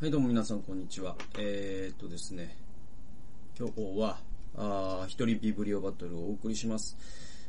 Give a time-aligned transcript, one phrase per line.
[0.00, 1.14] はい、どうも皆さん、こんにちは。
[1.38, 2.56] えー、っとですね、
[3.54, 4.18] 今日は、
[4.56, 6.96] あ一人ビブリオバトルをお送りします。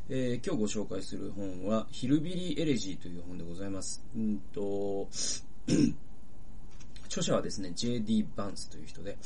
[0.10, 4.04] えー、今日ご紹介する本は、ヒルビリー・エレジーという本でございます。
[4.18, 5.08] うんと、
[7.08, 8.28] 著者はですね、J.D.
[8.36, 9.18] バンスという人で、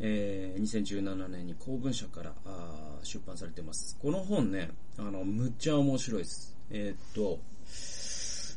[0.00, 3.96] えー、2017年に公文社からあ出版されてます。
[4.02, 6.56] この本ね、あの、むっちゃ面白いです。
[6.72, 7.38] えーっと、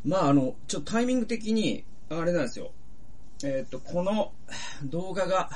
[0.04, 2.72] まああの、ちょっとタイミング的に、あれなんですよ。
[3.44, 4.32] えーっと、この
[4.84, 5.50] 動画が、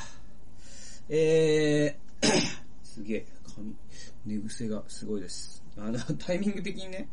[1.07, 2.27] えー、
[2.83, 3.25] すげえ、
[3.55, 3.75] 髪、
[4.25, 5.63] 寝癖がすごいです。
[5.77, 7.07] あの、 タイミング的にね、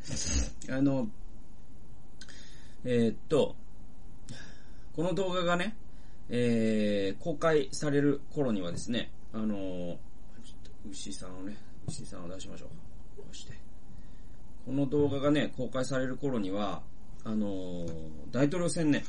[0.71, 1.11] あの、
[2.85, 3.55] えーっと、
[4.97, 5.77] この動画がね、
[6.31, 9.99] えー、公開される頃にはですね、あの、ちょっ
[10.85, 11.55] と牛さんをね、
[11.87, 12.69] 牛さんを出しましょう。
[13.21, 13.53] こうして。
[14.65, 16.83] この動画がね、公開される頃には、
[17.25, 17.87] あの
[18.33, 19.05] 大統領選ね、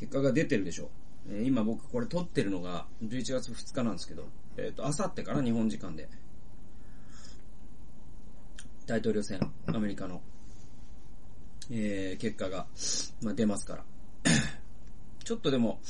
[0.00, 0.88] 結果が出てるでしょう。
[1.28, 4.24] えー今僕これ撮ってるのが11月2日なんですけど、
[4.56, 6.08] えっ、と、あさってから日本時間で、
[8.86, 10.22] 大統領選、アメリカの、
[11.70, 12.66] えー結果が、
[13.20, 13.84] まあ、出ますから。
[15.22, 15.80] ちょっとでも、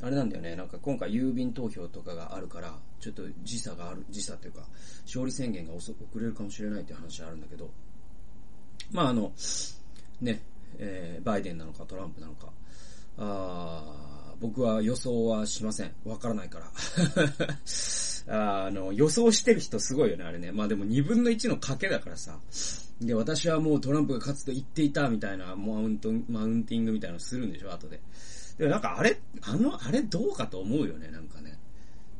[0.00, 4.66] あれなんだよね、なんか今回郵便投票とかがあるから、ちょっと時差がある、時差というか、
[5.04, 7.70] 勝利宣言が遅遅れるかもしれないっていう話はあるんだけど、
[8.92, 9.30] まああの、
[10.22, 10.40] ね、
[10.78, 12.50] えーバイデンなのかトランプなのか、
[13.18, 13.98] あー
[14.40, 15.92] 僕は予想はしません。
[16.04, 16.66] わからないから。
[18.28, 20.52] あ あの、予想してる人すごいよね、あれね。
[20.52, 22.38] まあでも2分の1の賭けだからさ。
[23.00, 28.00] で、私はもうトランプが勝つと言っていたみたいな、マウント、マウンティングみたいなのするんでしょ、後で。
[28.58, 31.58] でもなんかあれ、あの、あれどうかと思うよね、なんかね。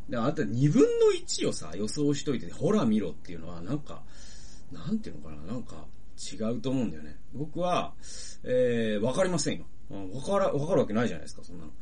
[0.09, 4.03] で、あと2分の1をさ、予想しといて、ほら見ろっていうのは、なんか、
[4.73, 5.87] なんていうのかな、なんか、
[6.19, 7.17] 違うと思うんだよね。
[7.33, 7.95] 僕は、
[8.43, 9.67] えー、わかりませんよ。
[9.91, 11.73] わから、わかるわけないじゃないですか、そんなの。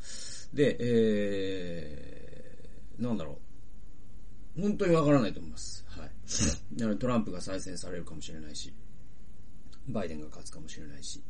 [0.53, 3.39] で、えー、なんだろ
[4.57, 4.61] う。
[4.61, 5.85] 本当にわからないと思います。
[5.89, 6.11] はい。
[6.79, 8.73] なのでトランプが再選されるかもしれないし、
[9.87, 11.21] バイデンが勝つかもしれないし、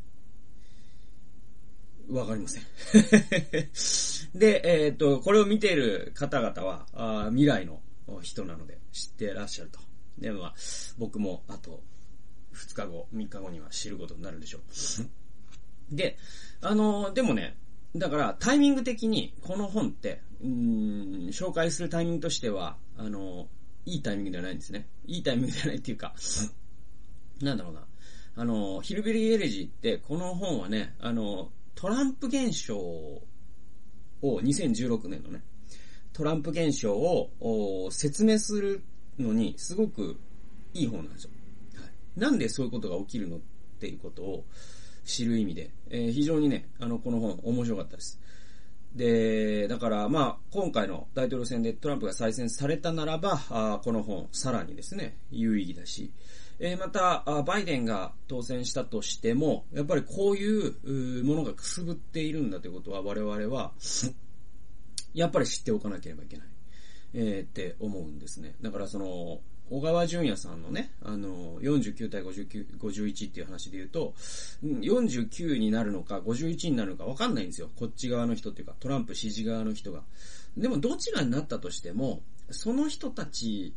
[2.09, 2.63] わかりません。
[4.37, 7.81] で、えーっと、これを見ている方々は、あ未来の
[8.21, 9.79] 人なので知ってらっしゃると。
[10.17, 10.55] で、まあ、
[10.97, 11.83] 僕もあと
[12.53, 14.61] 2日後、3日後には知ることになるでしょう。
[15.91, 16.17] で、
[16.61, 17.55] あの、でもね、
[17.95, 23.47] だからタイミング的にこの本って、うーん、紹介するタイミングとしては、あの、
[23.85, 24.87] いいタイミングではないんですね。
[25.05, 26.13] いいタイミングではないっていうか、
[27.41, 27.85] なんだろうな。
[28.35, 33.21] あの、ヒルベリー・エレジーって、この本はね、あの、トランプ現象を、
[34.21, 35.43] 2016年のね、
[36.13, 38.83] トランプ現象をお説明する
[39.17, 40.17] のに、すごく
[40.73, 41.31] いい本なんですよ。
[41.75, 42.19] はい。
[42.19, 43.39] なんでそういうことが起きるのっ
[43.79, 44.45] ていうことを
[45.07, 48.19] 知る意味で、えー非常にね、あの、この本面白かったです。
[48.93, 56.11] で、だから、まあ、今回の大統領選でトランプが再選されたならば、あこの本、さらにですね、有意義だし、
[56.59, 63.71] えーまた、バイデンが当選したとしても、やっぱりこういうものがくすぶっているんだということは、我々は、
[65.13, 66.47] やっぱり知っておかなければいけない。
[67.13, 68.55] えーって思うんですね。
[68.61, 69.39] だからその、
[69.69, 74.13] 小川淳也さんのね、あの、49対59 51っていう話で言うと、
[74.63, 77.69] 49になるのか51になるのか分かんないんですよ。
[77.75, 80.03] こっち側の人っていうか、トランプ支持側の人が。
[80.55, 83.73] でもどちらになったとしても、その人たち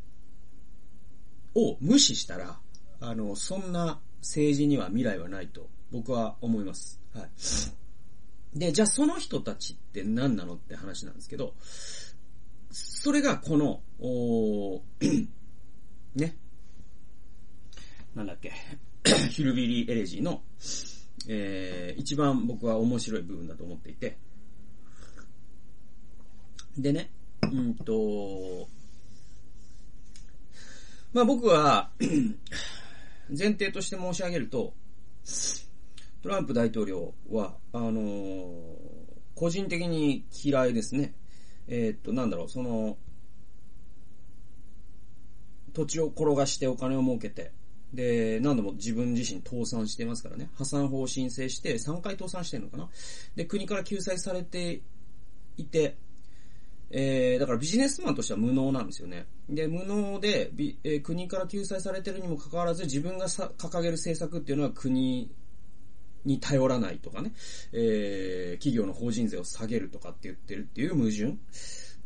[1.54, 2.58] を無視したら、
[3.00, 7.00] あの、そんな政治には未来はないと僕は思います。
[7.14, 8.58] はい。
[8.58, 11.54] で、じゃあその人たちって何なのって話なんですけど、
[12.70, 15.26] それがこの、おー
[16.14, 16.36] ね。
[18.14, 18.52] なんだっけ。
[19.30, 20.42] ヒルビリー・エレジーの、
[21.28, 24.18] えー、一番僕は面白い部分だと思っていて。
[26.76, 27.10] でね、
[27.42, 28.68] うんと、
[31.12, 31.90] まあ僕は、
[33.28, 34.74] 前提として申し上げると、
[36.22, 39.00] トランプ大統領は、あのー
[39.40, 41.14] 個人的に嫌いですね。
[41.66, 42.98] えーっと、なんだろう、その、
[45.72, 47.52] 土地を転がしてお金を儲けて、
[47.92, 50.50] で、何度も自分自身倒産してますからね。
[50.56, 52.88] 破産法を申請して3回倒産してるのかな。
[53.34, 54.80] で、国から救済されて
[55.56, 55.96] いて、
[56.92, 59.26] えー、だからビジネスマンとしては無能なんですよね。
[59.48, 60.52] で、無能で、
[60.84, 65.30] えー国から救済されてるにもかかわらず、自分がさ掲げる政策っていうのは国
[66.24, 67.32] に頼らないとかね、
[67.72, 71.38] えー、企業の法人税を下げるとかって言ってるっていう矛盾。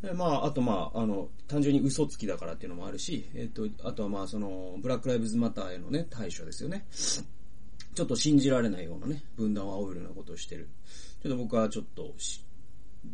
[0.05, 6.85] でまあ、あとまあ、あの、単純に嘘つきだからっていうのもあるし、えっ、と、あとはまあ、その、ブラックライブズマターへのね、対処ですよね。
[6.91, 10.69] ちょっと信じられないようなね、分断を煽るようなことをしてる。
[11.23, 12.13] ちょっと僕はちょっと、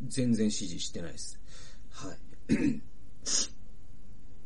[0.08, 1.40] 全然支持してないです。
[1.92, 2.18] はい。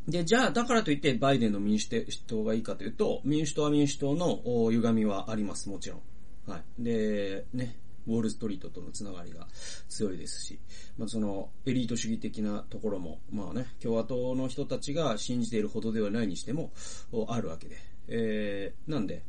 [0.12, 1.90] で、じゃあ、だからといってバイデンの民主
[2.28, 6.02] 党がいいかというと、民主党は民主党の歪みはあります、もちろん。
[6.52, 6.84] はい。
[6.84, 7.76] で、ね、
[8.07, 9.48] ウォールストリートとのつながりが
[9.90, 10.60] 強いですし、
[10.98, 16.72] まあ、そのエリート主義的なところも、まあね、共和党の人たちが信じているほどではないにしても、
[17.28, 17.78] あるわけで。
[18.07, 19.24] えー、なんで、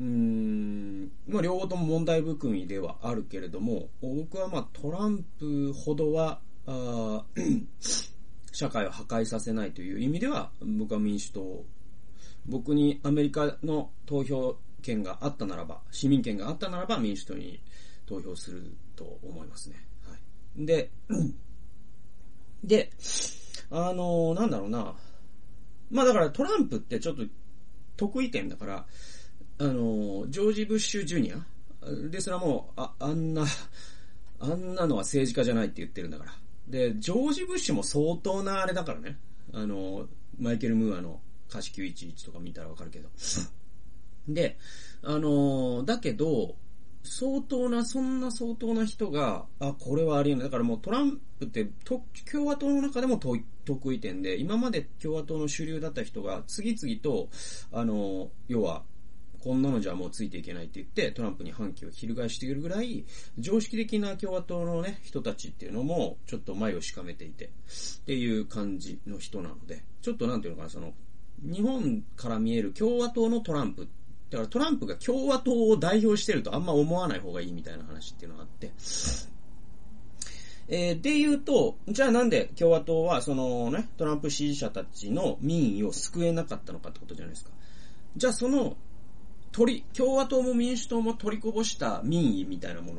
[0.00, 7.24] うーん、まあ両方とも問題含みではあるけれども、僕はまあトランプほどは、あ
[8.52, 11.64] 社会を破壊させないという意味では、僕は民主党、
[12.46, 17.60] 僕にアメリカの投票権があったならば、市民権があったならば民主党に
[18.06, 19.76] 投票すると思いますね。
[20.08, 20.66] はい。
[20.66, 20.90] で、
[22.64, 22.90] で、
[23.70, 24.94] あの、なんだろうな。
[25.90, 27.24] まあだからトランプってちょっと
[27.96, 28.86] 得意点だから、
[29.58, 31.44] あの、ジョージ・ブッシュ・ジュニア？
[32.10, 33.44] ですらもう、あ、あんな、
[34.40, 36.32] あんなのは政治家じゃないって言ってるんだから。
[36.68, 39.18] で、ジョージ・ブッシュも相当なあれだからね。
[39.52, 40.06] あの、
[40.38, 41.20] マイケル・ムーアの
[41.50, 43.08] 歌詞911とか見たらわかるけど。
[44.28, 44.56] で、
[45.02, 46.56] あの、だけど、
[47.04, 50.44] 相当な、そんな相当な人が、あ、これはありえない。
[50.44, 57.28] だからもうトランプって、共和党の中でも得意点で、今まで共和党の主流だった人が、次々と、
[57.72, 58.84] あの、要は、
[59.42, 63.04] こんなのじゃもうついていけないって言って、トランプに反旗を翻しているぐらい、
[63.38, 67.48] 常識的な共和党のね、人たちっていうのも、ちょっと前をしかめていて、っ
[68.06, 70.94] ていう感じの人なので、ちょっとなんていうのかな、その、
[71.42, 73.88] 日本から見える共和党のトランプ、
[74.32, 78.72] だからトランプが共和党を代表してるとあんま思わない方がいいみたいな話っていうのがあって、
[80.68, 87.50] えー、で言うと、じゃあなんで共和党はそのね、トランプ支持者たちの民意を救えなかったのかってことじゃないですか。
[88.16, 88.74] じゃあその
[89.52, 92.94] 取り、共和党も民主党も取りこぼした民意みたいなも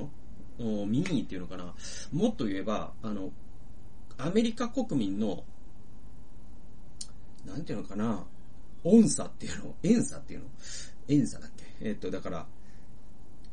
[0.60, 0.86] の。
[0.86, 1.74] 民意っていうのかな。
[2.12, 3.32] もっと言えば、あの、
[4.20, 5.44] アメリカ国民の、
[7.44, 8.24] なんていうのかな。
[8.84, 10.46] 音差っていうの遠差っていうの。
[11.08, 11.64] 遠差だっけ？
[11.82, 12.46] えっと、だから、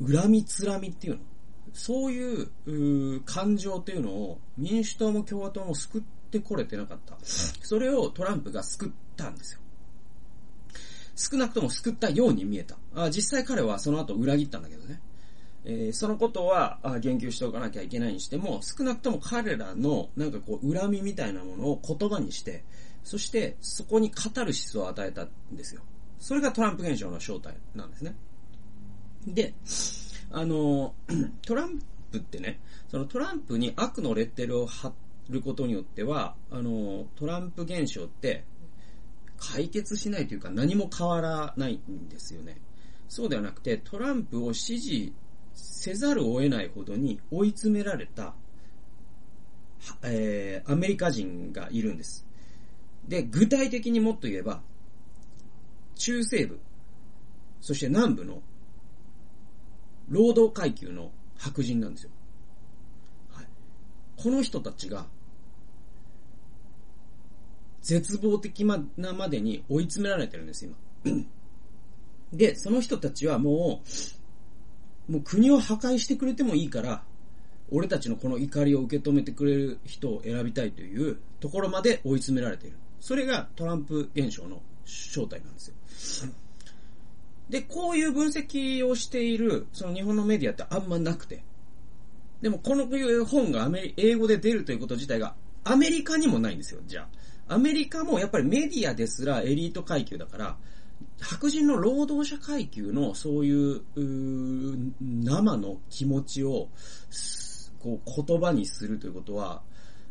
[0.00, 1.20] 恨みつらみっていうの？
[1.72, 7.16] そういう、う感情っていうのを民主党も共和党も救ってこれてなかった。
[7.22, 9.60] それをトランプが救ったんですよ。
[11.14, 12.76] 少なくとも救ったように見えた。
[12.94, 15.00] あ実際彼はその後裏切ったんだけどね。
[15.64, 22.64] えー、そのことはあ言及しておかなきゃいけないにしても、少なくとも彼らのなんかこう恨みみたいなものを言葉にして、
[23.04, 25.82] そしてそこにカタルシスを与えたんですよ。
[26.20, 28.14] それがトランプ現象の正体なんですね。
[29.26, 29.54] で、
[30.30, 30.94] あの、
[31.44, 31.80] トラン
[32.12, 34.92] プってね、そのトランプに悪のレッテルを貼
[35.30, 38.44] ることによっては、あの、トランプ現象って
[39.38, 42.60] 解決しないというか何も変わらないんですよね。
[43.08, 45.12] そうではなくて、トランプを支持
[45.54, 48.34] せざるを得ないほどに追い詰められた、
[50.02, 52.26] えー、アメリカ人がいるんです。
[53.08, 54.62] で、具体的にもっと言えば、
[56.00, 56.58] 中西部、
[57.60, 58.42] そして南部の
[60.08, 62.10] 労働階級の白人なんですよ。
[63.32, 63.46] はい。
[64.16, 65.06] この人たちが
[67.82, 68.64] 絶望的
[68.96, 70.74] なまでに追い詰められてるんです、今。
[72.32, 73.82] で、その人たちはも
[75.08, 77.04] う、もう国を破壊してくれてもいいから、
[77.70, 82.76] 俺たちのこの怒りを受け止めてくれる人を選びたいというところまで追い詰められている。
[83.00, 85.68] それがトランプ現象の正体なんです
[86.24, 86.30] よ。
[87.48, 91.42] で、こういう分析をしている、その日本のメディアってあんまなくて。
[92.40, 92.86] でも、この
[93.26, 97.08] 本がアメリ英語で出るということ自体がアメリカにもないんですよ、じゃ
[97.48, 97.54] あ。
[97.54, 100.56] アメリカもやっぱりメディアですらエリート階級だから、
[101.20, 103.82] 白人の労働者階級のそういう、う
[105.00, 106.68] 生の気持ちを、
[107.80, 109.62] こう言葉にするということは、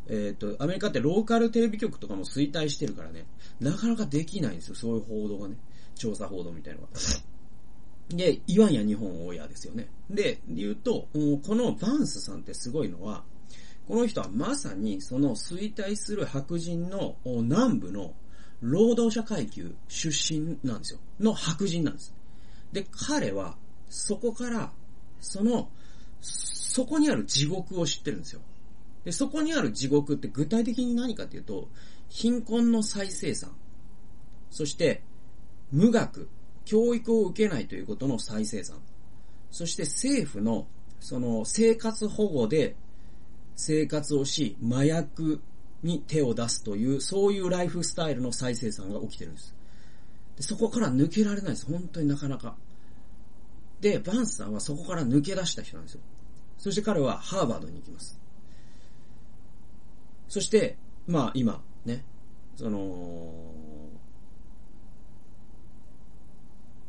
[0.07, 3.25] えっ、ー、と、アメリカってローカルテレビ局とかも衰退してるからね、
[3.59, 5.55] なかなかできないんですよ、そういう報道がね。
[5.95, 6.93] 調査報道みたいなのが。
[8.09, 9.89] で、いわんや日本親ですよね。
[10.09, 13.23] で、言うと、このバンスさんってすごいのは、
[13.87, 18.13] この人はまさにその衰退する白人の南部の
[18.61, 20.99] 労働者階級出身なんですよ。
[21.19, 22.13] の白人なんです。
[22.71, 23.57] で、彼は
[23.89, 24.71] そこから、
[25.19, 25.69] その、
[26.21, 28.41] そこにある地獄を知ってるんですよ。
[29.03, 31.67] で、そこにある地獄って具体的に何かっていうと、
[32.09, 33.55] 貧困の再生産、
[34.49, 35.03] そして
[35.71, 36.27] 無学、
[36.65, 38.77] 教育を受けないということの再生産、
[39.51, 40.67] そして政府の
[40.99, 42.75] その生活保護で
[43.55, 45.41] 生活をし、麻薬
[45.83, 49.55] に手を出すという、そういうライフスタイルの再生産が起きてるんです。
[50.37, 51.65] でそこから抜けられないです。
[51.65, 52.55] 本当になかなか。
[53.81, 56.01] で、バンスさんはそこから抜け出した人なんですよ。
[56.57, 58.19] そして彼はハーバードに行きます。
[60.27, 62.05] そして、まあ今、ね、
[62.55, 63.33] その、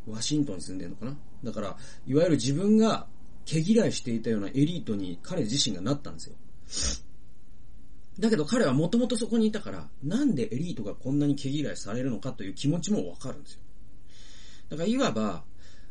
[0.08, 1.16] ワシントンに住んでるのかな？
[1.44, 1.76] だから、
[2.06, 3.06] いわゆる自分が
[3.44, 6.36] 毛嫌いしていたようなエリートに彼自身がなったんですよ。
[8.18, 13.60] だけど彼はもともとそこにいたから、なんでエリートがこんなに毛嫌いされるのかという気持ちもわかるんですよ。
[14.70, 15.44] だからいわば、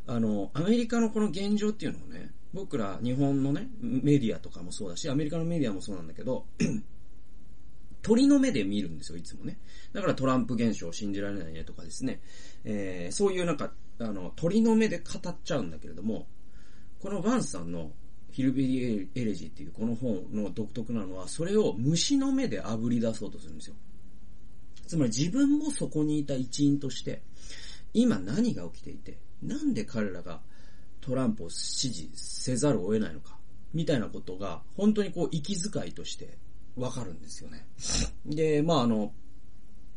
[0.06, 6.46] あの、アメリカのこの現状っていうのをね、僕ら日本のね、メディアとかもそうだし、アメリカのメディアもそうなんだけど、
[8.02, 9.58] 鳥の目で見るんですよ、いつもね。
[9.94, 12.22] だからトランプ現象を信じられないねとかですね、
[12.64, 16.28] えー、そういうなんか、あの、鳥の目で語っちゃうんだけれども、
[17.00, 17.92] このバンスさんの
[18.32, 23.76] ヒルビリーエレジーっていうこの本の独特なのは、それを虫の目で炙り出そうとするんですよ。
[24.88, 27.22] つまり自分もそこにいた一員として、
[27.94, 30.42] 今何が起きていて、なんで彼らが
[31.02, 33.38] トランプを支持せざるを得ないのか、
[33.74, 36.38] みたいなことが、本当にこう、息遣いとして
[36.76, 37.66] わかるんですよね。
[38.26, 39.14] で、まああの、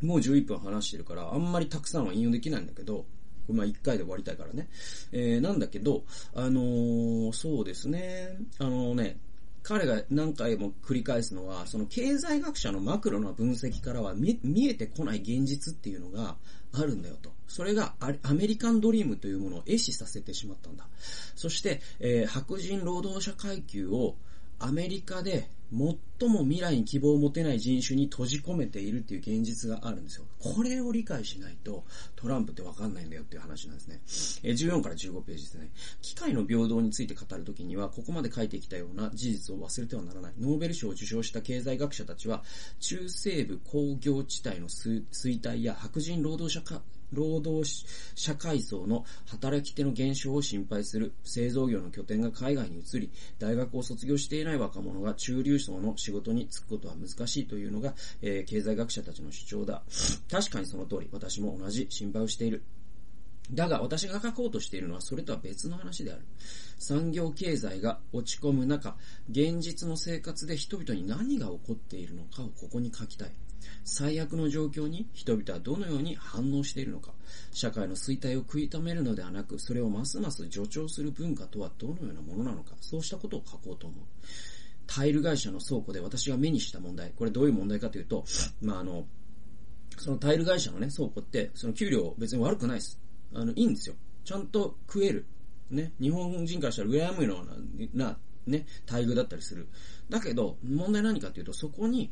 [0.01, 3.07] もう11分話してるから、あんまりたくさんは引用できないんだけど、
[3.49, 4.69] まあ一回で終わりたいからね。
[5.13, 8.37] えー、なんだけど、あのー、そうですね。
[8.59, 9.19] あのね、
[9.63, 14.39] 彼が何回も繰り返すのは、その経済学者のマクロな分析からは見
[14.69, 16.37] えてこない現実っていうのが
[16.73, 17.33] あるんだよと。
[17.47, 20.89] それがアメリカンドリームというものを壊死させてしまったんだ。
[21.37, 24.17] そして、えー、白人労働者階級を
[24.59, 30.25] アメリカで最も未来に希望を持てない人種に閉じ込めているっていう現実があるんですよ。
[30.39, 34.01] これを理解しないとトランプってわかんないんだよっていう話なんですね。
[34.43, 35.71] 14から15ページですね。
[36.03, 40.33] 機械の平等について語るときには、ここまで書いてきたような事実を忘れてはならない。
[40.39, 42.45] ノーベル賞を受賞した経済学者たちは、
[42.81, 45.05] 中西部工業地帯の衰
[45.41, 46.61] 退や白人労働者
[47.13, 47.69] 労働
[48.15, 59.83] 者階層の働き手の減少を心配する製造業の拠点が海外に移り、大学を卒業していない若者が中流層の仕事に就くことは難しいというのが、えー、経済学者たちの主張だ。
[60.31, 62.63] 確かにその通り、私も同じ心配をしている。
[63.53, 66.23] だが私が書こうとしているのはそれとは別の話である。
[66.79, 68.97] 産業経済が落ち込む中、
[69.31, 73.33] 現実の生活で人々に何が起こっているのかをここに書きたい。
[73.85, 77.13] 最悪の状況に人々はどのように反応しているのか、
[77.53, 84.01] 社会の衰退を食い止めるのではなく、それをますます助長する文化とはどのようなものなのか、そうしたことを書こうと思う。
[84.87, 88.25] タイル会社の倉庫で私が目にした問題、これどういう問題かというと、
[88.61, 89.07] まあ、あの、
[89.99, 92.99] そのタイル会社のね、倉庫って、その給料別に悪くないです。
[93.35, 93.95] あの、いいんですよ。
[94.25, 95.27] ちゃんと食える。
[95.71, 97.45] ね、日本人からしたら羨むよ
[97.95, 99.69] うな、な、ね、待遇だったりする。
[100.11, 102.11] だけど、問題何かというと、そこに、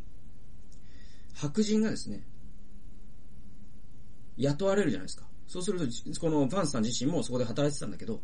[1.34, 2.22] 白人がですね、
[4.36, 5.26] 雇われるじゃないですか。
[5.46, 8.22] そうすると、このバンスさん自身もそこで働いてたんだけど、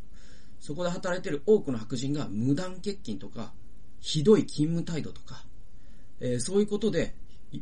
[0.61, 3.53] そこで働いてる多くの白人が無断欠勤とか、
[4.01, 5.45] ひどい勤務態度とか、
[6.21, 7.15] えー、そういうことで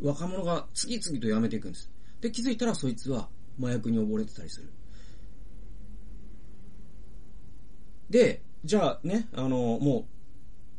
[0.02, 1.90] 若者が次々と辞めていくんです。
[2.20, 3.28] で、気づいたらそいつは
[3.60, 4.70] 麻薬に溺れてたりする。
[8.10, 10.06] で、じゃあね、あの、も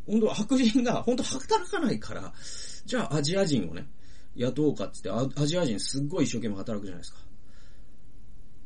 [0.08, 2.34] う、本当白人が本当働かないから、
[2.86, 3.88] じゃあアジア人をね、
[4.36, 7.20] 雇おうかって言って、アジア人すっごい一生懸命働くじゃないですか。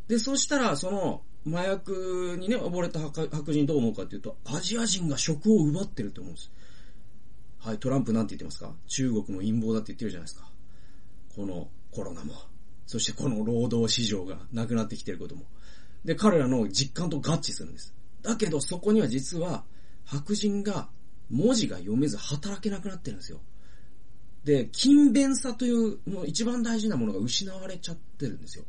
[0.08, 6.52] で、そしたら、その、麻薬にね、溺れた白人どう思うかっていうと、アジア人が職を奪ってると思うんです。
[7.60, 8.74] はい、トランプなんて言ってますか？
[8.88, 10.50] 中国の陰謀だって言ってるじゃないですか。
[11.36, 12.34] このコロナも。
[12.88, 15.46] そしてこの労働市場がなくなってきてることも。
[16.04, 17.94] で、彼らの実感と合致するんです。
[18.22, 19.64] だけどそこには実は
[20.06, 20.90] 白人が
[21.30, 23.40] 文字が読めず働けなくなってるんですよ。
[24.44, 28.66] で、勤勉さというの一番大事なものが失われちゃってるんですよ。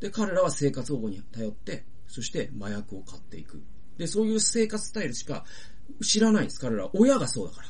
[0.00, 3.62] で、彼らは生活保護に頼って、そして麻薬を買っていく。
[3.98, 5.44] で、そういう生活スタイルしか
[6.02, 6.90] 知らないんです、彼らは。
[6.94, 7.68] 親がそうだから。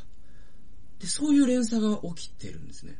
[0.98, 2.98] で、そういう連鎖が起きてるんですね。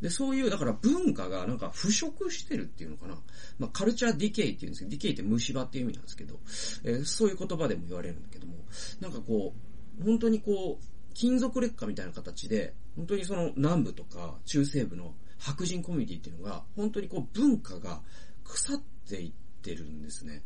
[0.00, 3.16] で、そういう、だから文化がなんか腐食してるっていうのかな。
[3.58, 6.38] まあ、 culture decay っていうんですけど、 decay って虫歯っていう意味なんですけど、
[6.84, 8.56] えー、そういう言葉でも言われるんだけども、
[9.00, 9.54] なんかこ
[9.98, 18.02] う、本当にこう、金属劣化みたいな形で、本当にその南部とか中西部の白人コミュニティっていうのが、本当にこう文化が
[18.44, 19.32] 腐っていっ
[19.62, 20.42] てるんですね。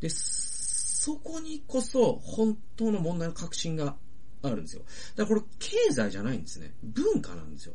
[0.00, 3.94] で、そこにこそ本当の問題の核心が
[4.42, 4.82] あるんですよ。
[5.14, 6.74] だからこれ経済じゃないんですね。
[6.82, 7.74] 文化なんですよ。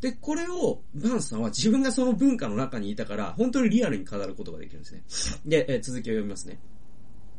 [0.00, 5.04] で、これを、バンスさんは自分がその文化の中にいたから、本当にリアルに語ることができるんですね。
[5.46, 6.58] で、え続きを読みますね。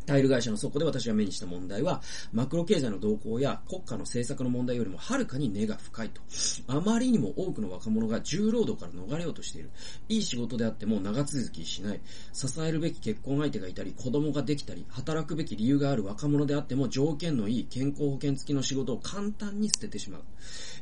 [0.06, 6.22] タイル会社のそこで私が目にした問題は、マクロ経済の動向や国家の政策の問題よりもはるかに根が深いと。
[6.68, 9.70] あまりにも多くの若者が重労働から逃れようとしている。
[10.10, 12.00] いい仕事であっても長続きしない。
[12.34, 20.22] 支えるべき結婚相手がいたり、子供ができたり、働くべき理由がある若者であっても条件のいい健康保険付きの仕事を簡単に捨ててしまう。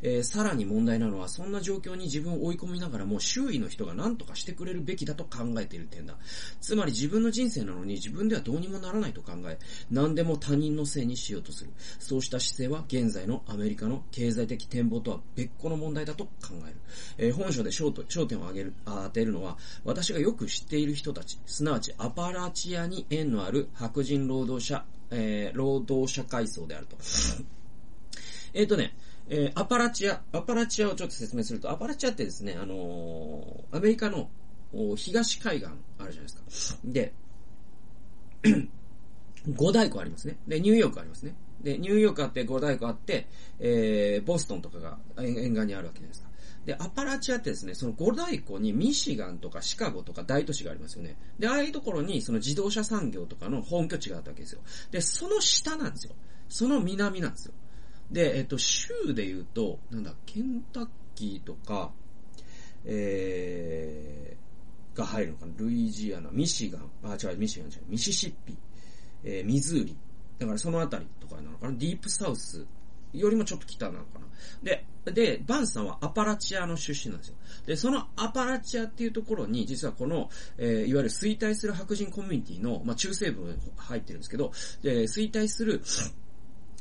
[0.01, 6.17] えー、さらに問題なのは、そんな状況に自分を追い込みながらも周囲の人が何とかしてくれるべきだと考えている点だ。
[6.61, 9.57] つまり自分の人生なのに自分ではどうにもならないと考え、
[9.91, 11.71] 何でも他人のせいにしようとする。
[11.99, 16.31] そうした姿勢は現在のアメリカの経済的展望とは別個の問題だと考
[16.67, 16.75] える。
[17.17, 17.91] えー、本書で焦
[18.25, 26.97] 点を挙げる、当てるのは、私がよく知っている人たち、すなわちアパラチアに縁のある白人労働者、えー、労働者階層であると。
[28.53, 28.95] えっとね、
[29.29, 34.29] えー、アパラチア、アパラチアをちょっと説明すると、アパラチアってですね、あのー、アメリカの
[34.95, 36.79] 東海岸あるじゃないですか。
[36.83, 37.13] で、
[39.49, 40.37] 五大湖ありますね。
[40.47, 41.35] で、ニューヨークありますね。
[41.61, 43.27] で、ニューヨークあって、五大湖あって、
[43.59, 46.29] えー、ボストンとかが沿岸にあるわけじゃないですか。
[46.65, 51.17] で、アパラチアってですね、その五大湖にミシガンとかシカゴとか大都市がありますよね。
[51.37, 54.61] で、ああいうところにその自動車産業とかの本拠地があったわけですよ。
[54.91, 56.13] で、その下なんですよ。
[56.47, 57.53] その南なんですよ。
[58.11, 61.91] で、えっと、州で言うと、なんだ、ケンタッキーとか、
[62.85, 68.55] えー、が入るのかなルイジアナ、ミシガン、あ、違う、ミシガン違う、ミシシッピ、
[69.23, 69.97] えー、ミズーリ。
[70.39, 72.65] だからそのあたりとかなのかなディープサウス
[73.13, 74.25] よりもちょっと北なのかな
[74.63, 77.35] で、で、バンさんはアパラチアの出身なんですよ。
[77.65, 84.51] で、そのアパラチアっていうところに、実はこの、えー、いわゆる衰退する白人コミュニティの、まあ、中西部入ってるんですけど、
[84.81, 85.81] で、衰退する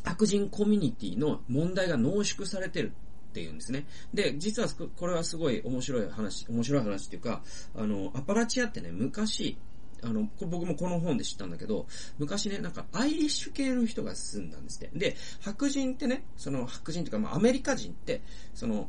[0.04, 2.92] 白人コミュニティの問題が濃縮されてる
[3.30, 3.86] っていうんですね。
[4.12, 7.42] で、実はこれはすごい面白い話、面白い話っていうか、
[7.74, 9.56] あの、アパラチアってね、昔、
[10.02, 11.86] あの、僕もこの本で知ったんだけど、
[12.18, 14.98] 昔ね、なんかアイリッシュ系の人が住んだんですって。
[14.98, 18.20] で、白人ってね、その白人っていうか、まあアメリカ人って、
[18.52, 18.88] その、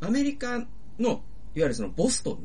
[0.00, 0.66] アメリカの、
[0.98, 1.20] いわ
[1.54, 2.38] ゆるそのボスト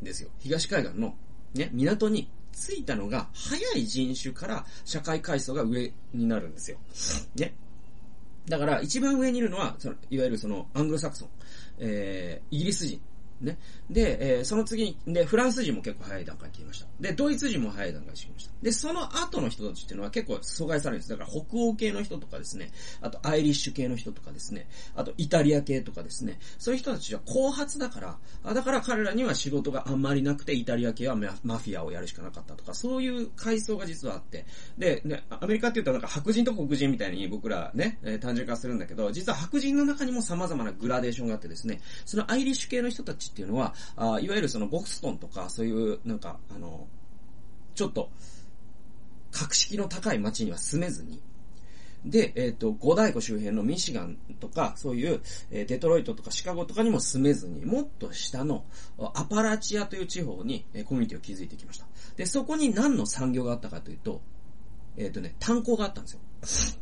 [0.00, 0.30] ンですよ。
[0.40, 1.14] 東海岸の、
[1.54, 6.78] ね、港に着いたのが早い人種から社会階層が上になるんですよ。
[7.36, 7.54] ね。
[8.48, 11.28] だから一番上にいるのは、そのいわゆるそのアングロサクソン、
[11.78, 13.00] えー、イギリス人
[13.40, 13.58] ね。
[13.88, 16.86] で、えー、その次に、で、フランス人も結構早い段階に来ました。
[17.00, 18.50] で、ドイツ人も早い段階に来ました。
[18.62, 21.10] で、その後の人たちっていうのは結構阻害されるんです。
[21.10, 28.00] だから北欧系の人とかですね、あとアイリッシュ系の人とかですね、あとイタリア系とかですね、そういう人たちは後発だか
[28.44, 34.44] ら、だから彼らには仕事があんまりなくて、イタリア系はマフィアをやるしかなかったとか、そういう階層が実はあって、
[34.76, 46.86] で、ね、アメリカって言うとなんか白人と黒人みたいに僕らね、えー、単純化するんだけど、実は白人の中にも様々なグラデーションがあってですね、そのアイリッシュ系の人たちっていうのは、あいわゆるそのボクストンとか、そういう、なんか、あの、
[47.74, 48.10] ちょっと、
[49.30, 51.22] 格式の高い街には住めずに、
[52.04, 58.64] で、えっ、ー、と、五大湖周辺のミシガンとか、そういう、えー、デトロイトとかシカゴとかにも住めずに、もっと下の
[59.14, 61.86] アパラチアという地方に、えー、コミュニティを築いてきました。
[62.16, 64.22] で、そこに何の産業があったかというと、
[64.96, 66.10] えっ、とね、炭鉱があったんで
[66.46, 66.80] すよ。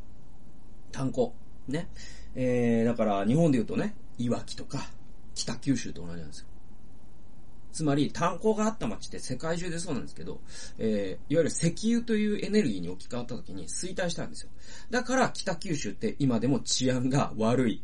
[0.92, 1.34] 炭鉱。
[1.66, 1.88] ね。
[2.34, 4.88] えー、だから日本で言うとね、いわきとか、
[5.38, 6.46] 北九州と同じなんですよ。
[7.72, 10.40] つまり、炭鉱があった町って世界中でそうなんですけど、
[10.78, 14.50] えー、いわゆる石油というエネルギーに置き換わった時に衰退したんですよ。
[14.90, 17.82] だから北九州って今でも治安が悪い。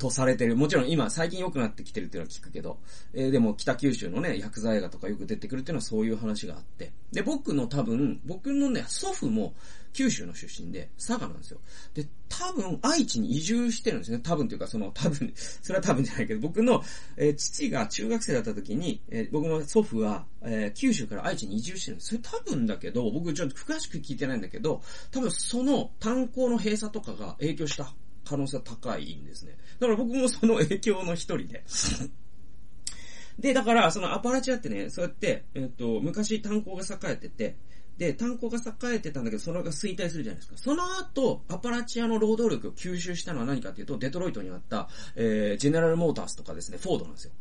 [0.00, 0.56] とされてる。
[0.56, 2.78] もちろん今最近良くなってきてるっていうのは聞くけど、
[3.12, 6.92] えー、でも北九州のね、薬剤映画とかよく出てくるっていうのはそういう話があって。
[7.12, 9.54] で、僕の多分、僕のね、祖父も
[9.92, 11.60] 九州の出身で、佐賀なんですよ。
[11.92, 14.20] で、多分愛知に移住してるんですね。
[14.20, 16.82] 多分というかその、多分、 それは多分じゃないけど、僕の、
[17.18, 22.08] えー、父が中学生だった時に、えー、僕の祖父は、えー、九州から愛知に移住してるんです。
[22.08, 27.92] それ多分だけど、僕ちょっと詳しく聞いてないんだけど、多分その炭鉱の閉鎖とかが影響した
[28.30, 29.56] 可能性は高いんですね。
[29.80, 31.64] だから僕もその影響の一人で。
[33.40, 37.56] で、だから、そのアパラチアってね、そうやって、えっ、と、昔炭鉱が栄えてて、
[37.96, 40.56] で、炭鉱が栄えてたんだけど、それが衰退するじゃないですか。
[40.56, 47.32] その後、アパラチアの労働力を吸収したのは何かっていうと、デトロイトにあった、えー、ジェネラルモータースとかですね、フォードなんですよ。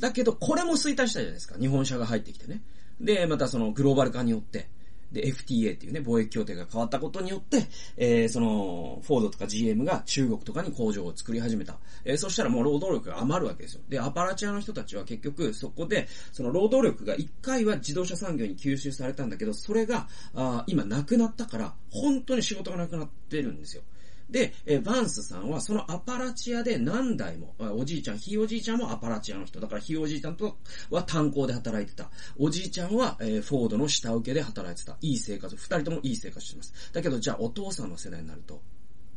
[0.00, 1.56] だけど、これも衰退したじゃないですか。
[1.58, 2.62] 日本車が入ってきてね。
[3.00, 4.68] で、またそのグローバル化によって、
[5.14, 11.76] で、FTA っていうね、貿易協定が変わったことによって、えー、その、フォードとか GM が中国とかに工場を作り始めた。
[12.04, 13.80] えー、そしたらもう労働力が余るわけですよ。
[13.88, 23.82] で、アパラチアの人たちは結局、そこで、その労働力が一回は自動車産業に吸収されたんだけど、それが、あ今なくなったから、本当に仕事がなくなってるんですよ。
[24.30, 29.60] で、えバンスさんはそのアパラチアで何代も、おじいちゃん、ひいおじいちゃんもアパラチアの人。
[29.60, 30.56] だからひいおじいちゃんと
[30.90, 32.10] は炭鉱で働いてた。
[32.38, 34.96] おじいちゃんは、えフォードの下請けで働いてた。
[35.00, 36.72] いい生活、二人ともいい生活してます。
[36.92, 38.62] だけど、じゃあお父さんの世代になると、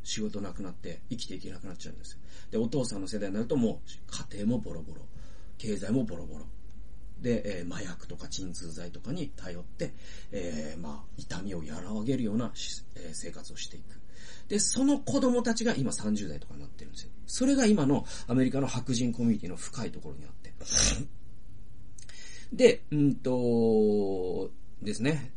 [0.03, 2.19] 仕事なくなって生きていけなくなっちゃうんですよ。
[2.51, 5.01] で、お父さんの世代になるともう家庭もボロボロ。
[5.57, 6.45] 経済もボロボロ。
[7.21, 9.93] で、えー、麻薬とか鎮痛剤とかに頼って、
[10.31, 12.51] えー、まあ、痛みを和らげるような、
[12.95, 13.99] えー、生活をしていく。
[14.47, 17.11] で、その子供たちが今30代とかになってるんですよ。
[17.25, 20.53] それが今のアメリカの白人コミュニティの深いところにあって。
[22.53, 24.49] で、うんと、
[24.81, 25.33] ですね。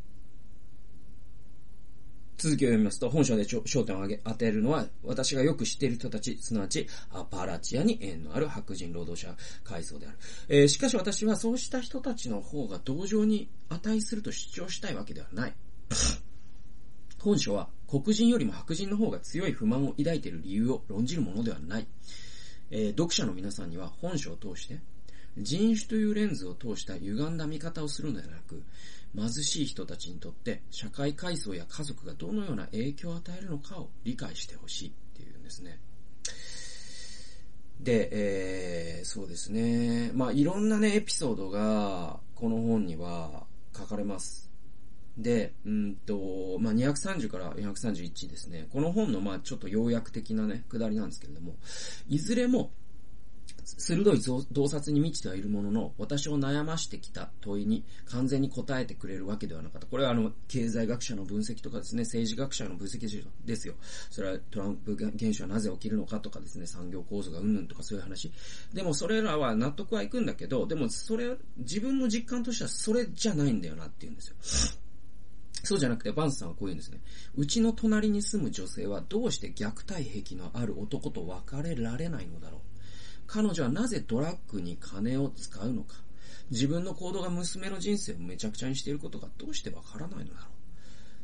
[2.38, 10.16] 続きを読みますと、本書で焦点を当てるのは、私がよく知っている人たち、すなわち、アパラチアに縁のある白人労働者階層である。
[10.48, 15.54] えー、しかし私はそうした人たちの方が同情に値すると主張したいわけではない。
[17.18, 21.86] 本書は黒人よりも白人の方が強い不満を抱いている理由を論じるものではない。
[22.70, 24.78] えー、読者の皆さんには本書を通して、
[25.36, 28.62] 人種というレンズを通した歪んだ見方をするのではなく、
[29.16, 35.80] 貧しい人たちにとって社会階層や家族がどのような影響を与えるのかを理解してほしいっていうんですね。
[37.80, 40.12] で、えー、そうですね。
[40.14, 44.49] まあ、いろんなね、エピソードが、この本には書かれます。
[45.22, 48.68] で、うんと、まあ、230から431ですね。
[48.72, 51.56] この本の、ま、ちょっと要約的なね、くだりなんですけれども、
[52.08, 52.70] いずれも、
[53.78, 54.20] 鋭い
[54.52, 59.86] 洞察に満ちてはいるものの、私を悩ましてきた問いに完全に答えてくれるわけではなかった。
[59.86, 63.00] これはあの、経済学者の分析とかですね、政治学者の分析
[63.44, 63.74] ですよ。
[64.10, 68.32] それはトランプ現象はなぜ起きるのかとかですね、産業構造がうんぬんとかそういう話。
[68.72, 74.28] でもそれらは納得はいくんだけど、でもそれ、自分の実感としてはそれじゃないんだよなって言うんです
[74.74, 74.80] よ。
[75.62, 77.00] そうじゃなくて、バンスさんはこう言うんですね。
[77.36, 82.60] うちの隣に住む女性はどうして虐待癖のある男と別れられないのだろう。
[83.26, 85.96] 彼女はなぜドラッグに金を使うのか。
[86.50, 90.60] 自分の行動が娘の人生をめちゃくちゃにしていることがどうしてわからないのだろう。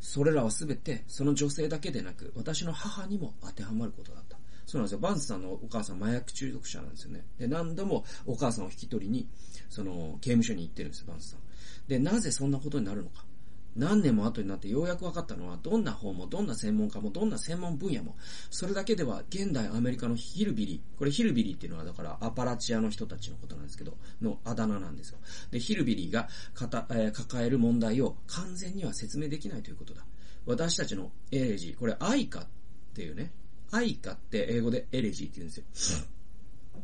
[0.01, 4.39] それらはすべて、その女性だけでなく、私の母にも当てはまることだった。
[4.67, 4.99] そうなんですよ。
[4.99, 7.25] バンスさんのお母さん麻薬中毒者なんですよね。
[7.39, 9.29] で、何度もお母さんを引き取りに、
[9.71, 11.41] その、刑務所に行ってるんですよ、バンスさん。
[11.89, 13.25] で、なぜそんなことになるのか。
[13.77, 18.17] 何年も後になってようやく分かったのは、どんな本も、どんな専門家も、どんな専門分野も、
[18.51, 25.19] それだけでは現代アメリカのヒルビリー、これヒルビリーっていうのはだからアパラチアの人たちのことなんですけど、のあだ名なんですよ。
[25.51, 30.05] で、ヒルビリーがかた、えー、抱える問題を完全には説明できないということだ。
[30.47, 32.47] 私たちのエレジー、これ哀歌っ
[32.95, 33.33] ていうね、
[33.73, 36.07] 哀歌って英語でエレジーって言うんですよ。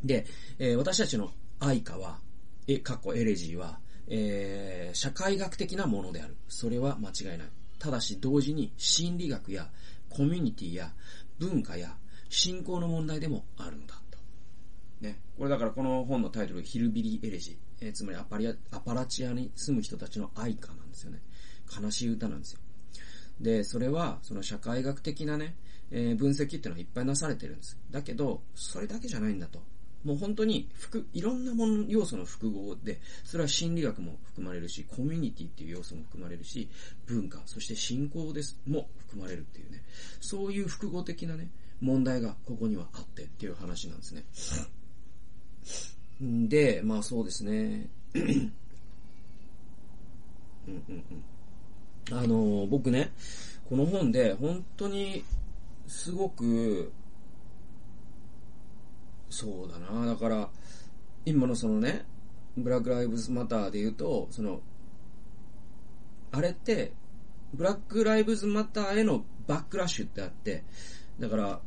[0.03, 0.25] で、
[0.59, 2.19] えー、私たちの哀歌は、
[2.67, 6.35] え、かっこエレジーは、えー、社会学的なものである。
[6.47, 7.47] それは間違いない。
[7.79, 9.69] ただし同時に心理学や
[10.09, 10.93] コミュニティや
[11.39, 11.95] 文化や
[12.29, 14.17] 信仰の問題でもあるのだと。
[15.01, 15.19] ね。
[15.37, 17.55] これだからこの本のタイトル、ヒルビリーエレジー。
[17.85, 21.21] えー、つまりアパリアアパラチアに住む人たちの愛歌なんですよね。
[21.81, 22.59] 悲しい歌なんですよ。
[23.41, 25.55] で、それは、その社会学的なね、
[25.91, 27.77] えー、分析っていうのはいっぱいなされてるんです。
[27.91, 29.61] だけど、それだけじゃないんだと。
[30.03, 36.69] もう本当に、複、いろんなもの、要素の複合で、それは心理学も含まれるし、コミュニティっていう要素も含まれるし、
[37.05, 39.81] 文化、そして信仰です、も含まれるっていうね、
[40.19, 44.23] そういう複合的なね、問題がここにはあってっていう話なんですね。
[46.47, 47.89] で、まあそうですね。
[48.15, 48.53] うん
[50.67, 51.03] うん
[52.11, 52.17] うん。
[52.17, 53.11] あの、僕ね、
[53.69, 55.23] この本で本当に
[55.87, 56.91] すごく
[59.33, 60.05] そうだな。
[60.05, 60.49] だから、
[61.25, 62.05] 今のそのね、
[62.55, 64.61] ブラック・ライブズ・マターで言うと、その、
[66.31, 66.93] あれって、
[67.53, 70.63] ブラック・ライブズ・マターへのバックラッシュってあって、
[71.19, 71.61] だから、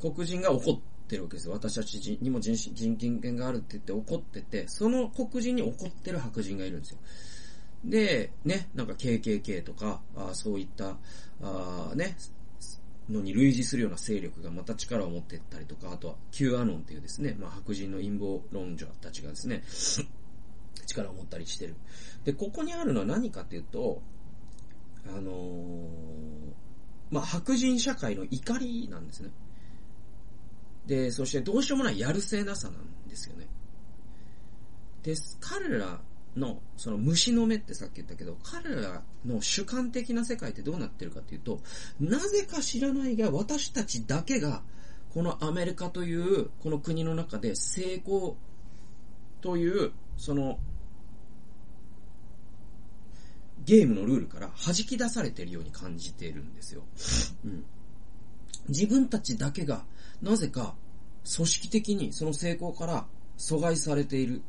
[0.00, 1.54] 黒人が怒ってるわけですよ。
[1.54, 6.98] 私たちにも人人権があるって言って怒ってて、その黒人に怒ってる白人がいるんですよ。
[7.86, 10.98] で、ね、なんか KKK とか、あそういった、
[11.40, 12.16] あね、
[13.08, 19.62] のに類似するような勢力がまた力を持っていったりとか、あとは Q アノンっていうですね、まあ、白人の陰謀論者たちがですね、
[20.86, 21.74] 力を持ったりしてる。
[22.24, 24.02] で、ここにあるのは何かっていうと、
[25.06, 25.86] あのー、
[27.10, 29.30] まあ、白人社会の怒りなんですね。
[30.86, 33.46] で、そしてどうしようもないやるせなさなんですよね。
[35.02, 36.00] です、彼ら
[36.36, 41.60] の、その虫の目ってさっき言ったけど、彼らの主観的な世界ってどうなってるかっていうと、
[42.00, 44.62] なぜか知らないが私たちだけが、
[45.12, 48.36] このアメリカというこの国の中で成功
[49.40, 50.58] という、その、
[53.64, 56.84] ゲームのルールから弾き出されているように感じているんですよ。
[57.44, 57.64] うん。
[58.68, 59.84] 自分たちだけが、
[60.22, 60.76] なぜか、
[61.34, 63.06] 組織的にその成功から
[63.38, 64.42] 阻害されている。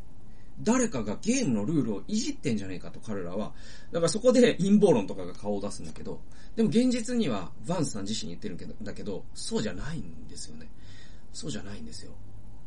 [0.62, 3.54] 誰かがゲームのルールをいじってんじゃねえかと彼らは。
[3.91, 6.20] だからそこで陰謀論とかが顔を出すんだけど、
[6.56, 10.67] でも現実にはヴァンスさん自身言ってるんだけど、そうじゃないんですよね。
[11.34, 12.12] そうじゃないんですよ。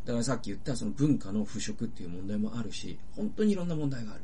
[0.05, 4.23] だからさっき言ったその文化の腐食っていう問題もあるし、本当にいろんな問題がある。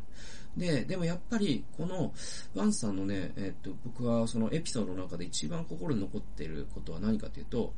[0.57, 2.15] で、でもやっぱり、この、
[2.55, 7.75] ワンさんのね、えっと、僕はそのエピソードの中で一番心に残っていることは何かというと、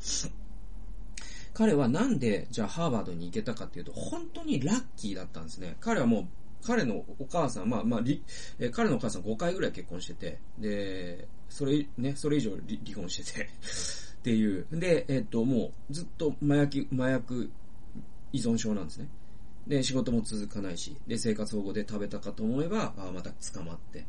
[1.59, 5.77] 彼はなんで、じゃあハーバードに行けたかっていうと、本当にラッキーだったんですね。
[5.81, 6.27] 彼はもう、
[6.65, 8.01] 彼のお母さん、まあまあ、
[8.61, 13.43] え彼のお母さん5回ぐらい結婚してて、で、それ、ね、それ以上離婚してて
[14.21, 14.69] っていう。
[14.71, 17.51] で、えっと、もう、ずっと麻薬、麻薬
[18.33, 19.09] 依存症なんですね。
[19.67, 24.07] で、仕事も続かないし、で、生活保護で食べたかと思えば、あまた捕まって、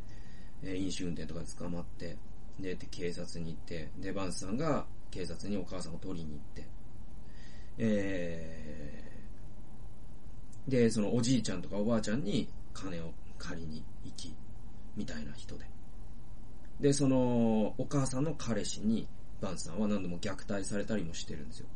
[0.61, 2.15] え飲酒運転とかで捕まって、
[2.59, 6.78] で、警察に行って、で、バンスさんが警察にお母さんを取りに行って、
[7.79, 14.35] えー、で、そのおじいちゃんとかおばあちゃんに金を借りに行き、
[14.95, 15.65] みたいな人で。
[16.81, 19.07] で、その、お母さんの彼氏に、
[19.41, 21.67] バンさんは何度も虐待されたりもしてるんですよ。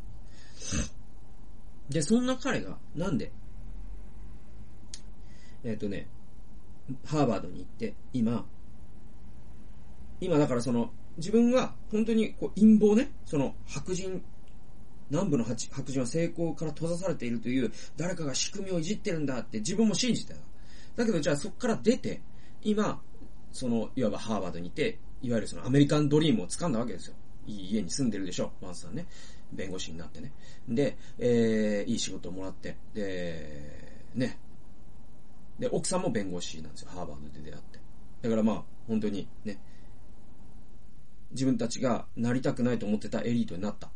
[1.90, 3.32] で、そんな彼が、なんで、
[5.64, 6.08] えっ、ー、とね、
[7.06, 8.46] ハーバードに行って、今、
[10.20, 14.24] 今だからその、自分は本当にこう陰謀ね、その白人、
[15.14, 20.40] 南部の白人は成功から閉ざされているという、誰かが仕組みをいじってるんだって自分も信じてた。
[20.96, 22.22] だけどじゃあそこから出て、
[22.64, 23.00] 今、
[23.52, 27.16] その、いわばハーバードにいて、いわゆるそのアメリカンドリームを掴んだわけですよ。
[27.46, 29.06] いい家に住んでるでしょ、ワンさんね。
[29.52, 30.34] 弁護士になってね。
[30.68, 34.40] で、えー、いい仕事をもらって、で、ね。
[35.60, 37.80] で、奥さんも弁護士なんですよ、ハーバードで出会って。
[38.24, 39.60] だからまあ、本当にね、
[41.32, 43.92] 自分たちがなりたくないと思ってたエリートになった。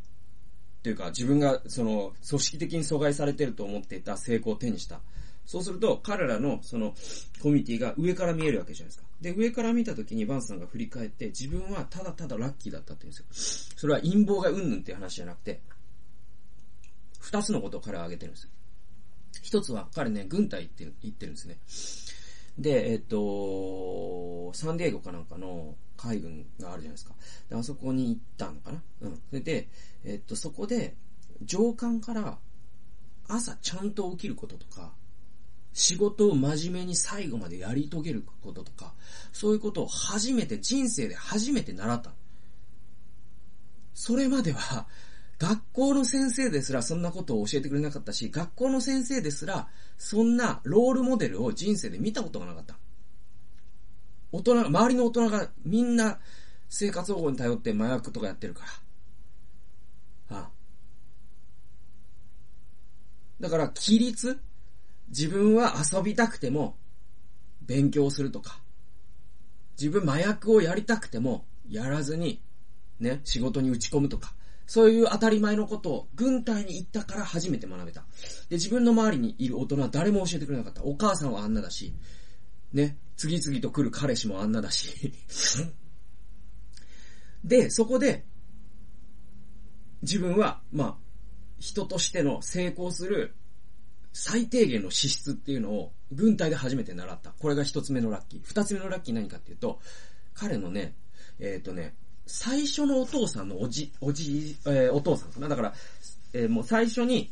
[0.87, 5.01] というか、自分がその、組織的に阻害されてると思っていた成功を手にした。
[5.45, 6.95] そうすると、彼らのその、
[7.41, 9.03] コミュニティが上から見えるわけじゃないですか。
[9.19, 13.75] で、上から見たときにバンスさんが振り返って、自分はただただラッキーだったって言うんですよ。
[13.75, 15.59] それは陰謀がうんぬんっていう話じゃなくて、
[17.19, 18.49] 二つのことを彼は挙げてるんですよ。
[19.41, 21.59] 一つは、彼ね、軍隊って言ってるんですね。
[22.57, 27.13] で、えっと、サンディエゴかなんかの海軍があるじゃないですか。
[27.49, 29.15] で、あそこに行ったのかなうん。
[29.15, 29.67] それで、
[30.05, 30.95] えっと、そこで、
[31.41, 32.37] 上官から
[33.27, 34.93] 朝ちゃんと起きることとか、
[35.73, 38.93] 仕事を真面目に最後までやり遂げることとか、
[39.33, 42.11] そういうことを初めて、人生で初めて習った。
[43.93, 44.87] それまでは、
[45.39, 52.77] 学校の先生ですらそんなことを教えてくれなかったし、学校の先生ですら、そんなロールモデルを人生で見たことがなかった。
[54.31, 56.19] 大人、周りの大人がみんな
[56.69, 58.65] 生活保護に頼って麻薬とかやってるか
[60.29, 60.37] ら。
[60.37, 60.49] ああ
[63.39, 64.39] だから、規律？
[65.09, 66.75] 自分は遊びたくても、
[67.61, 68.59] 勉強するとか、
[69.79, 72.41] 自分麻薬をやりたくても、やらずに、
[72.99, 74.33] ね、仕事に打ち込むとか、
[74.65, 78.01] そういう当たり前のことを軍隊に行ったから初めて学べた。
[78.49, 80.83] で、自分の周りにいる大人は誰も教えてくれなかった。
[80.83, 81.93] お母さんはあんなだし、
[82.73, 85.13] ね、次々と来る彼氏もあんなだし。
[87.43, 88.25] で、そこで、
[90.01, 90.97] 自分は、まあ、
[91.59, 93.33] 人としての成功する
[94.13, 97.31] 最低限の資質っていうのを軍隊で初めて習った。
[97.31, 98.41] これが一つ目のラッキー。
[98.43, 99.79] 二つ目のラッキー何かっていうと、
[100.33, 100.95] 彼のね、
[101.39, 105.47] えっ、ー、とね、最初のお父さんのおじ、おじ、えー、お父さんかな。
[105.47, 105.73] だから、
[106.33, 107.31] えー、もう最初に、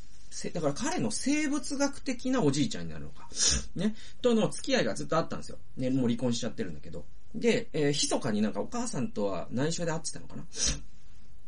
[0.53, 3.29] だから彼の生物学的なおじいちゃんになるのか。
[3.75, 3.95] ね。
[4.21, 5.57] との付き合いがずっとあったんですよ。
[5.77, 7.05] ね、もう離婚しちゃってるんだけど。
[7.33, 10.45] で、えー、密かになんかお母さんとは内緒で会ってたのかな。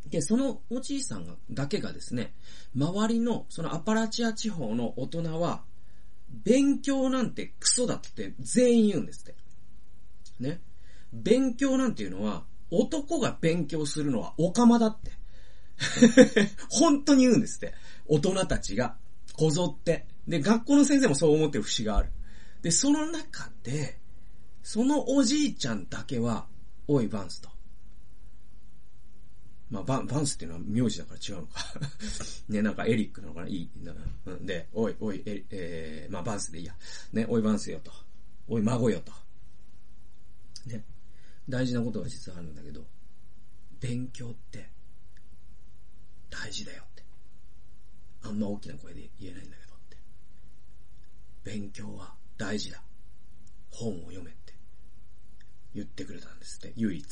[0.10, 2.34] で、そのおじいさんがだけがですね、
[2.76, 5.64] 周りのそのアパラチア地方の大人は、
[6.30, 9.36] 勉強なんてクソだって全員言うんですって。
[10.40, 10.62] ね。
[11.14, 15.12] 勉強なんていうのは、男が勉強するのはオカマだって。
[16.70, 17.74] 本当に言うんですって。
[18.08, 18.98] 大人たちが、
[19.34, 20.08] こぞって。
[20.28, 22.12] で、学校の先生もそう思ってる節がある。
[22.62, 24.00] で、その中で、
[24.64, 26.48] そのおじいちゃんだけは、
[26.88, 27.50] おい、バンスと。
[29.70, 31.60] まあ、バン、バンスっていうのは名字だから違うのか
[32.48, 33.70] ね、なんかエリックなのかないい。
[33.76, 36.76] んで、おい、おい、え、えー、まあ、バンスでいいや。
[37.12, 37.92] ね、おい、バンスよと。
[38.48, 39.12] おい、孫よと。
[40.66, 40.84] ね。
[41.50, 42.86] 大事なことが実はあるんだけど、
[43.80, 44.70] 勉強って
[46.30, 47.04] 大事だよって。
[48.24, 49.98] あんま大きな声で言えないんだけどって。
[51.44, 52.82] 勉強は大事だ。
[53.72, 54.54] 本を読めって
[55.76, 57.06] 言ってくれたんですって、唯一。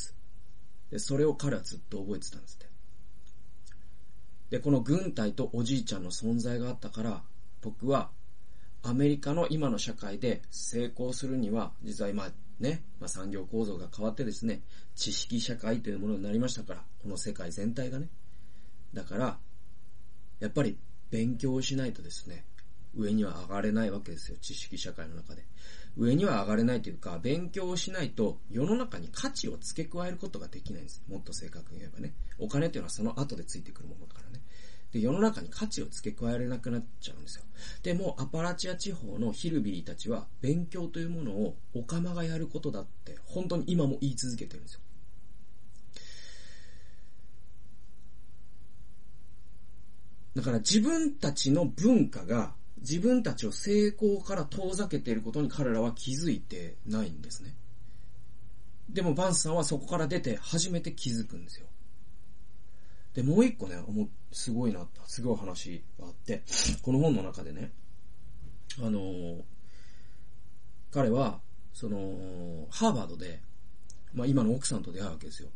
[0.89, 2.75] で、それを彼はずっと覚えてたんですって。
[4.49, 7.23] で、この軍隊とおじいちゃんの存在があったから、
[7.61, 8.09] 僕は
[8.83, 14.61] アメリカの今の社会で成功するには、実は今ね、まあ、産業構造が変わってですね、
[14.95, 18.09] 知識社会というものになりましたから、この世界全体がね。
[18.95, 19.37] だから、
[20.39, 20.77] やっぱり
[21.11, 22.45] 勉強しないとですね、
[22.95, 25.45] 上には上がれないわけですよ、知識社会の中で。
[25.97, 31.03] 上には上がれないというか、勉強をしないと世の中に価値を付け加えることができないんです。
[31.09, 32.13] もっと正確に言えばね。
[32.39, 34.41] お金っていうのはその後でついてくるものだからね。
[34.93, 37.43] で、世の中に価値を付け加えられなくなっちゃうんですよ。
[37.83, 44.79] でも、アパラチア地方のヒルビーたちは、勉強というものをオカマがやることだって、本当に今も言い続けてるんですよ。
[50.35, 57.55] だから自分たちの文化が自分たちを成功から遠ざけていることに彼らは気づいてないんですね。
[58.89, 61.67] でもバンスさんはそこから出て初めて気づくんですよ。
[63.15, 66.43] で、もう一個ね、も、すごいな、すごい話があって、
[66.81, 67.71] この本の中でね、
[68.79, 69.41] あのー、
[70.91, 71.39] 彼は、
[71.73, 73.41] その、ハーバードで、
[74.13, 75.49] まあ今の奥さんと出会うわけですよ。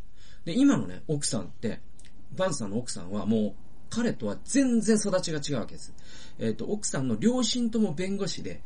[0.46, 1.82] で、今のね、奥さんって、
[2.36, 3.54] バンさんの奥さんはもう、
[3.90, 5.94] 彼とは全然育ちが違うわけです。
[6.38, 8.62] えっ、ー、と、奥さんの両親とも弁護士で、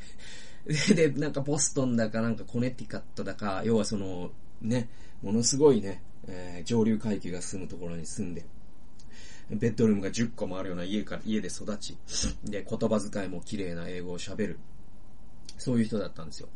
[0.95, 4.31] で、なんかボストンだかなんかコネティカットだか、要はその、
[4.61, 4.89] ね、
[5.21, 8.45] ものすごいね、えー、上流階級が住むところに住んで、
[9.49, 11.97] ベッドルームが10個もあるような家から、家で育ち、
[12.45, 14.59] で、言葉遣いも綺麗な英語を喋る。
[15.57, 16.49] そういう人だったんですよ。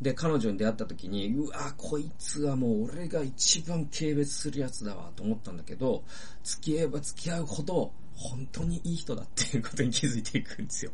[0.00, 6.04] で、彼女に出会った時に、うわ、こいつはもう俺が一番軽蔑するやつだわと思ったんだけど、
[6.44, 10.92] 付き合えば付き合うほど、本当にいい人だっていうことに気づいていくんですよ。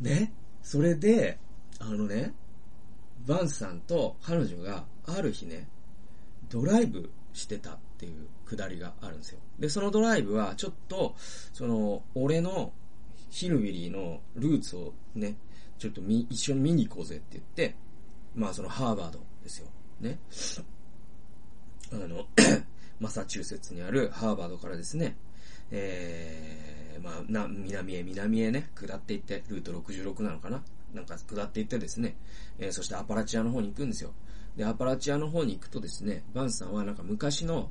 [0.00, 0.32] ね？
[0.62, 1.38] それで、
[1.78, 2.34] あのね、
[3.26, 5.68] バンさんと彼女がある日ね、
[6.48, 9.38] ドライブしてたっていうくだりがあるんですよ。
[9.58, 11.14] で、そのドライブはちょっと、
[11.52, 12.72] その、俺の
[13.30, 15.36] ヒルビリーのルーツをね、
[15.78, 17.76] ちょっとみ、一緒に見に行こうぜって言って、
[18.34, 19.68] まあそのハーバードですよ。
[20.00, 20.18] ね。
[21.92, 22.26] あの、
[23.00, 25.16] マサチューセッツにあるハーバードからですね、
[25.70, 30.62] えー、まあ、な、南へ南へね、下っていって、ルート66なのかな？
[30.94, 32.16] なんか下っていってですね、
[32.58, 34.12] えー、そしてアパラチアの方に行くんですよ。
[34.56, 37.70] で、アパラチアの方に行くとですね、バンさんはなんか昔の、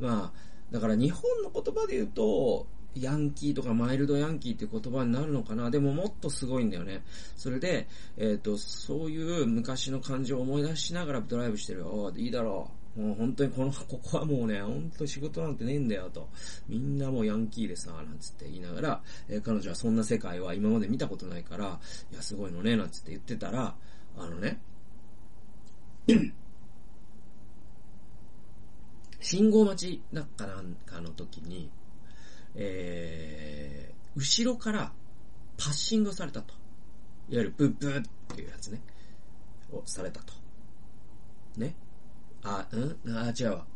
[0.00, 2.66] まあ、だから日本の言葉で言うと、
[3.02, 5.70] ヤンキーとかマイルドヤンキーって言葉になるのかな？
[5.70, 7.02] でももっとすごいんだよね。
[7.36, 12.12] それで、えっ、ー、と、そういう昔の感情を思い出しながらドライブしてるよ。
[12.16, 13.00] いいだろう。
[13.00, 16.28] もう本当にこの、 ここはもうね、本当仕事なんてねえんだよと。
[16.68, 21.80] みんなもうヤンキーでさ、なんつって言いながら、えー、彼女はそんな世界は今まで見たことないから、
[22.10, 23.76] いや、すごいのね、なんつって言ってたら、
[24.16, 24.60] あのね、
[29.20, 31.70] 信号待ちだかなんかの時に、
[32.60, 34.92] えー、後ろから
[35.56, 36.52] パッシングされたと。
[37.28, 38.80] いわゆるブッブーっていうやつね。
[39.72, 40.32] をされたと。
[41.56, 41.74] ね。
[42.42, 43.16] あ、うん？
[43.16, 43.66] あ、違うわ。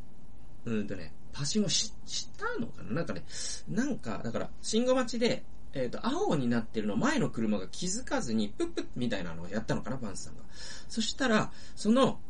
[0.64, 2.92] うんとね、パッシングをし、したのかな？
[2.92, 3.24] なんかね、
[3.68, 10.42] なんか、だから、信号待ちで、えっ、ー、と、青になってるの前の車が気づかずに、プップッみたいなのをやったのかな、バンスさんが。
[10.88, 12.20] そしたら、その、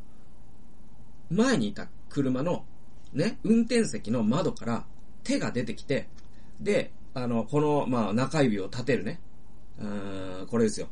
[1.31, 2.65] 前にいた車の、
[3.13, 4.87] ね、運転席の窓から
[5.23, 6.09] 手が出てきて、
[6.63, 9.21] で、あの、この、まあ、中指を立てるね。
[9.79, 10.89] うん、これですよ。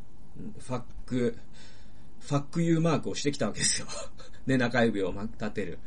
[0.59, 1.37] ファック、
[2.21, 3.87] ファック U マークをしてきたわけですよ。
[4.47, 5.79] で、中指を立てる。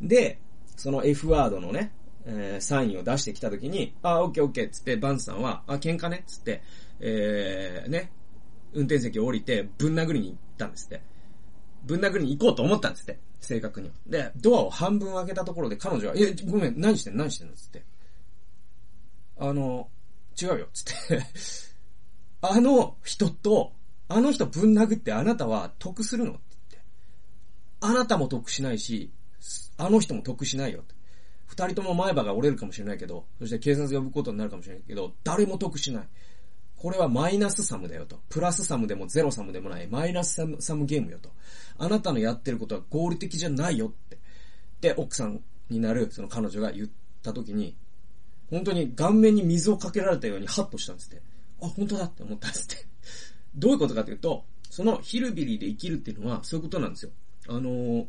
[0.00, 0.38] で、
[0.76, 1.92] その F ワードのね、
[2.24, 6.18] えー、サインを出してきたときに、あ、オッケーオッケーっつって、バンさんは、あ、喧嘩ね？
[6.18, 6.62] っつって、
[7.00, 8.10] えー、ね、
[8.72, 11.00] 運転席を降りて、ぶん殴りに行ったんですって。
[11.84, 13.18] ぶん殴りに行こうと思ったんですって。
[13.40, 13.90] 正確に。
[14.06, 17.24] で、ドアを半分開けたところで彼女は、え、ごめん、何してんの？
[17.24, 17.54] 何してんの？
[17.54, 17.82] つって。
[19.38, 19.88] あの、
[20.40, 21.22] 違うよ、つって
[22.40, 23.72] あの人と、
[24.08, 26.32] あの人ぶん殴ってあなたは得するの？
[26.32, 26.88] って言って。
[27.80, 29.12] あなたも得しないし、
[29.76, 30.94] あの人も得しないよって。
[31.46, 36.08] 二人とも前歯が折れるかもしれないけど、そして警察が呼ぶことになるかもしれないけど、誰も得しない。
[36.76, 38.20] これはマイナスサムだよと。
[38.28, 41.30] プラスサムでもゼロサムでもない、マイナスサムサムゲームよと。
[41.78, 44.18] あなたのやってることは合理的じゃないよって。
[44.80, 46.88] で、奥さんになるその彼女が言っ
[47.22, 47.76] た時に、
[48.50, 51.22] 本当に顔面に水をかけられたようにハッとしたんですって。
[51.60, 52.86] あ、本当だって思ったんですって。
[53.54, 57.10] どういうことかというと、そのヒルビリーで生きるっていうのはそういうことなんですよ。
[57.48, 58.06] あのー、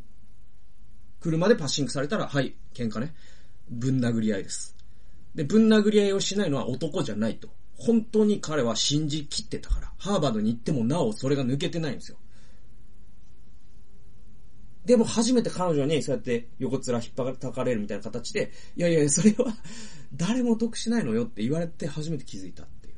[1.22, 3.14] 車でパッシングされたら、はい、喧嘩ね。
[3.70, 4.76] ぶん殴り合いです。
[5.36, 7.50] で、ぶん殴り合いをしないのは男じゃないと。
[7.76, 9.92] 本当に彼は信じきってたから。
[9.98, 12.18] ハーバードに行ってもなおそれが抜けてないんですよ。
[14.86, 19.54] でも初めて彼女にそうやって横面引っ張たかれるみたいな形で、いやいや、それは
[20.16, 22.92] 誰も得しないのよって言われて初めて気づいたってい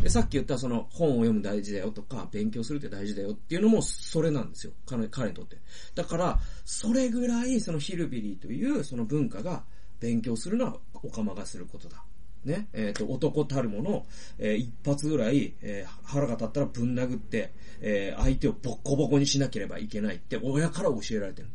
[0.00, 0.02] う。
[0.02, 4.72] で、さっき言ったその本を読む大事だよとか、勉強するって大事だよっていうのもそれなんですよ。
[4.86, 5.58] 彼彼にとって。
[5.94, 9.64] だから、それぐらいそのヒルビリーというその文化が
[10.00, 12.02] 勉強するのはおかまがすることだ。
[12.44, 14.06] ね、えっ、ー、と、男たるもの、
[14.38, 21.48] えー、一発ぐらい、えー、腹が立ったらぶん殴って、え相手をボッコボコにしなければいけないって親から教えられてる。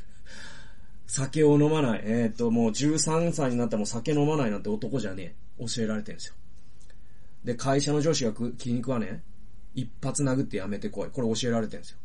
[1.06, 2.02] 酒を飲まない。
[2.04, 5.66] えっ、と、もう13歳になったらもう酒飲まないなんて男じゃねえ。
[5.66, 6.34] 教えられてるんですよ。
[7.44, 9.20] で、会社の上司が気に食わねえ。
[9.74, 11.10] 一発殴ってやめてこい。
[11.10, 11.98] これ教えられてるんですよ。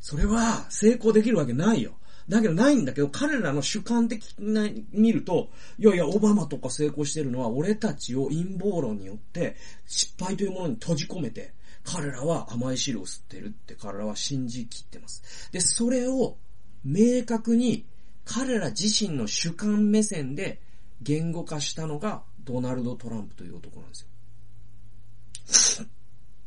[0.00, 1.94] それは成功できるわけないよ。
[2.28, 9.56] だけどないんだけど、彼らの主観的な見ると、いやいや、オバマとか成功してるのは、俺たちを陰謀論によって、
[9.86, 11.52] 失敗というものに閉じ込めて、
[11.84, 15.50] 彼らは甘い汁を吸ってるって彼らは信じきってます。
[15.52, 16.38] で、それを
[16.82, 17.84] 明確に
[18.24, 20.60] 彼ら自身の主観目線で
[21.02, 25.86] 言語化したのがドナルド・トランプという男なんですよ。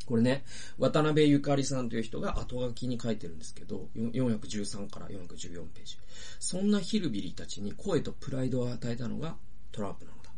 [0.08, 0.46] これね、
[0.78, 5.98] 渡辺ゆかりさんという人が後書きに書いてるんですけど、413から414ページ。
[6.40, 9.36] そんなヒルビリーたちに声とプライドを与えたのが
[9.74, 10.32] トランプなのだ。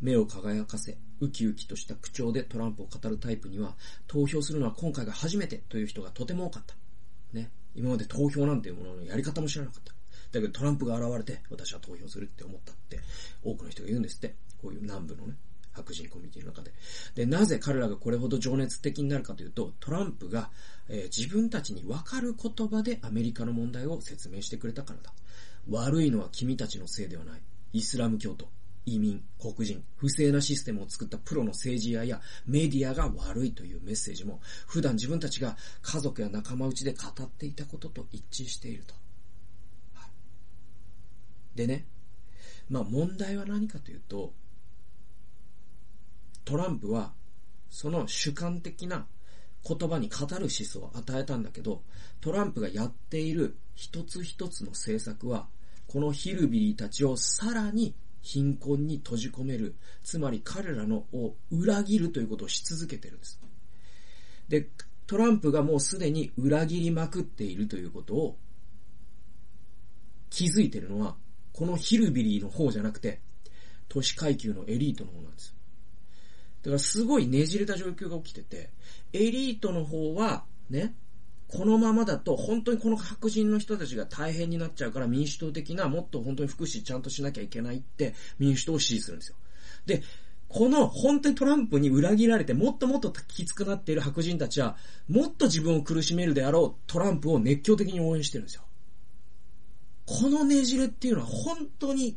[0.00, 3.76] 目を輝かせ、ウキウキとした口調でトランプを語るタイプには、
[4.08, 6.74] 投票するのは今回が初めてという人がとても多かった。
[7.32, 7.52] ね。
[7.76, 9.92] 今まで投票なんていうもののやり方も知らなかった。
[10.32, 12.98] だけどトランプが現れて、私は投票するって思ったって、
[13.44, 14.34] 多くの人が言うんですって。
[14.60, 15.36] こういう南部のね。
[15.74, 16.72] 白人コミュニティの中で。
[17.14, 20.50] で、なぜ彼らがこれほど情熱的になるかというと、トランプが、
[20.88, 25.12] えー、自分たちにわかる言葉でアメリカの問題を説明してくれたからだ。
[25.68, 27.40] 悪いのは君たちのせいではない。
[27.72, 28.48] イスラム教徒、
[28.86, 38.94] 移民、黒人、不正なシステムを作ったプロの政治家やメディアが悪いというメッセージも、普段自分たちが家族や仲間内で語っていたことと一致していると。
[41.54, 41.86] でね、
[42.68, 44.34] まあ問題は何かというと、
[46.44, 47.12] トランプは、
[47.70, 49.06] その主観的な
[49.66, 51.82] 言葉に語る思想を与えたんだけど、
[52.20, 55.48] トランプがやっている一つ一つの政策は、
[55.86, 63.40] このヒルビリーたちをさらに貧困に閉じ込める、つまり彼らのを裏切るということをし続けてるんです。
[64.48, 64.68] で、
[65.06, 68.38] トランプがもうすでに裏切りまくっているということを
[70.30, 71.16] 気づいてるのは、
[71.52, 73.20] このヒルビリーの方じゃなくて、
[73.88, 75.54] 都市階級のエリートの方なんです。
[76.64, 78.70] だからすごいねじれた状況が起きてて、
[79.12, 80.94] エリートの方は、ね、
[81.46, 89.36] このままだと本当にこの白人の人たちが大変になっちゃうから民主党的なもっと本当に福祉ちゃんとしなきゃいけないって民主党を支持するんですよ。
[89.84, 90.02] で、
[90.48, 98.62] この本当にトランプに裏切られてもっともっときつくなっている白人たちはもっと自分を苦しめるであろうトランプを熱狂的に応援してるんですよ。
[100.06, 102.16] このねじれっていうのは本当に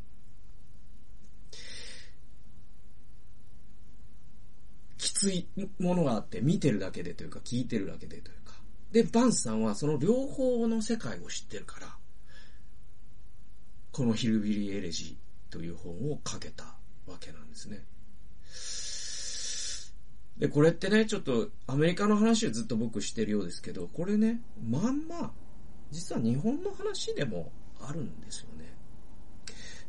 [4.97, 5.47] きつい
[5.79, 8.53] ものがあって、見てるだけでというか、聞いてるだけでというか。
[8.91, 11.97] で、バンスさんはその両方の世界を知ってるから、
[13.91, 16.63] このヒルビリー・エレジーという本を書けた
[17.07, 17.85] わけなんですね。
[20.37, 25.33] で、これってね、ちょっとアメリカの話をずっと僕してるようですけど、これね、まんま、
[25.89, 28.75] 実は日本の話でもあるんですよね。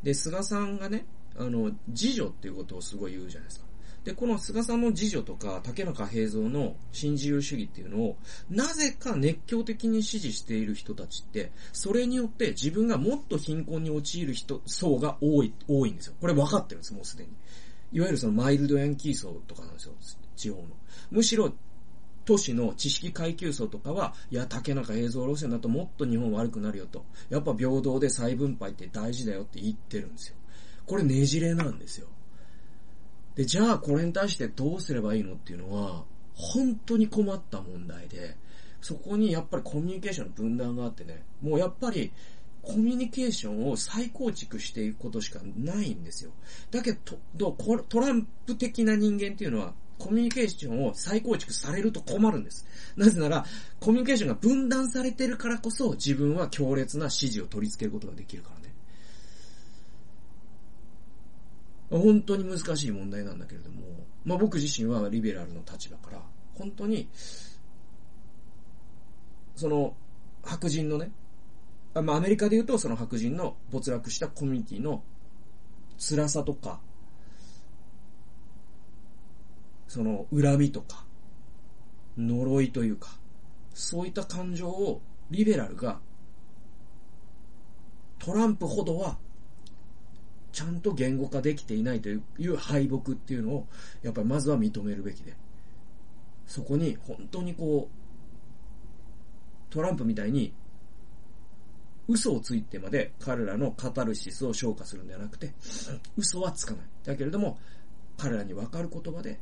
[0.01, 1.05] で、菅さんがね、
[1.37, 3.68] あの、次女っていうことをすごい言うじゃないですか。
[4.03, 8.17] で、この菅さんの次女とか、竹中平蔵の新自由主義っていうのを、
[8.49, 16.13] なぜか熱狂的に支持している人たちって、それによって自分がもっと貧困に陥る人、層が多い、多いんですよ。
[16.21, 17.29] これ分かってるんです、もうすでに。
[17.91, 19.93] いわゆるそのマイルドヤンキー層とかなんですよ、
[20.35, 20.67] 地方の。
[21.11, 21.53] むしろ、
[22.25, 27.03] 都市の知識階級層とかは、いや、竹中映像路線だともっと日本悪くなるよと。
[27.29, 30.35] やっぱ平等で再分配って大事だよって言ってるんですよ。
[30.85, 32.07] これねじれなんですよ。
[33.39, 38.35] で、じゃあこれに対してどうすればいいのっていうのは、本当に困った問題で、
[38.81, 42.11] そこにやっぱりコミュニケーションの分断があってね、もうやっぱり、
[42.61, 46.31] コミュニケーションを再構築していくことしかないんですよ。
[46.69, 46.97] だけ
[47.37, 47.55] ど、
[47.87, 52.67] トランプ的な人間っていうのは、コミュニケーションを再構築されると困るんです。
[52.97, 53.45] なぜなら、
[53.79, 58.73] コミュニケーションが分断されてるからこそ、自分は強烈な指示を取り付けることができるからね。
[61.89, 63.81] 本当に難しい問題なんだけれども、
[64.23, 66.21] まあ僕自身はリベラルの立場から、
[66.55, 67.09] 本当に、
[69.55, 69.95] その、
[70.43, 71.11] 白人のね、
[71.93, 75.03] まあアメリカで言うとその白人の没落したコミュニティの
[75.97, 76.79] 辛さとか、
[79.87, 81.05] その恨みとか、
[82.17, 83.17] 呪いというか、
[83.73, 85.99] そういった感情をリベラルが
[88.19, 89.17] トランプほどは
[90.51, 93.67] ちゃんと言語化できていないという敗北っていうのを
[94.01, 95.35] やっぱりまずは認めるべきで。
[96.47, 100.51] そこに本当にこうトランプみたいに
[102.07, 105.53] 嘘をついてまで彼らのカタルシスを消化するんではなくて
[106.17, 106.81] 嘘はつかない。
[107.03, 107.59] だけれども
[108.17, 109.39] 彼らに分かる言葉で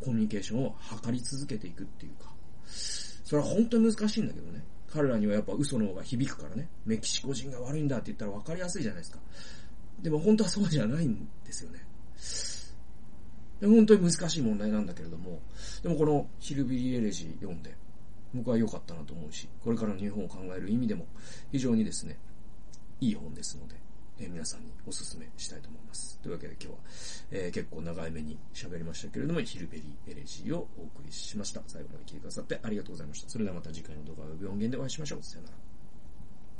[0.00, 2.32] コミュニケーションを図り続けていくっていうか。
[2.66, 4.64] それは本当に難しいんだけどね。
[4.92, 9.18] 彼らにはやっぱ嘘の方が響くからね、メキシコ人が悪いんだって言ったら分かりやすいじゃないですか。
[10.00, 11.84] でも本当はそうじゃないんですよね。
[13.60, 15.40] で本当に難しい問題なんだけれども、
[15.82, 17.74] でもこのヒルビリーエレジー読んで、
[18.34, 21.06] 僕は良かったなと思うし、これからの日本を考える意味でも
[21.50, 22.18] 非常にですね、
[23.00, 23.74] いい本ですので、
[24.18, 26.18] え、皆さんにお勧めしたいと思います。
[26.20, 26.74] というわけで今日は、
[27.30, 31.62] えー、結構長い目に喋りましたけれども、ヒルベリーエレジーをお送りしました。
[31.66, 33.28] 最後まで聞いてくださってありがとうございました。
[33.28, 35.22] それではまた次回の動画及び音源でお会いしましょう。
[35.22, 35.75] さよなら。